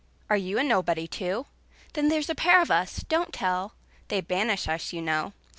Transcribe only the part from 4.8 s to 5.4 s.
you know.